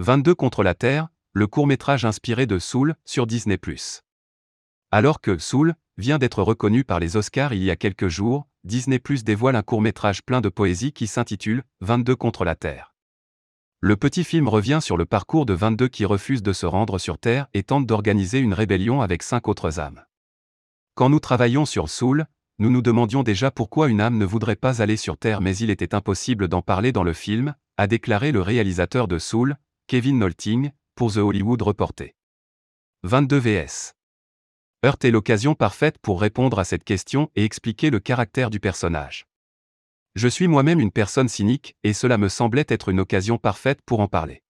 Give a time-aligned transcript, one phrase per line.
[0.00, 3.60] 22 contre la Terre, le court-métrage inspiré de Soul sur Disney+.
[4.90, 8.98] Alors que Soul vient d'être reconnu par les Oscars il y a quelques jours, Disney
[9.22, 12.94] dévoile un court-métrage plein de poésie qui s'intitule 22 contre la Terre.
[13.80, 17.18] Le petit film revient sur le parcours de 22 qui refusent de se rendre sur
[17.18, 20.02] Terre et tentent d'organiser une rébellion avec cinq autres âmes.
[20.94, 22.24] Quand nous travaillions sur Soul,
[22.58, 25.68] nous nous demandions déjà pourquoi une âme ne voudrait pas aller sur Terre mais il
[25.68, 29.58] était impossible d'en parler dans le film, a déclaré le réalisateur de Soul,
[29.90, 32.14] Kevin Nolting, pour The Hollywood Reporter.
[33.02, 33.94] 22 VS.
[34.84, 39.26] Heurt est l'occasion parfaite pour répondre à cette question et expliquer le caractère du personnage.
[40.14, 43.98] Je suis moi-même une personne cynique, et cela me semblait être une occasion parfaite pour
[43.98, 44.44] en parler.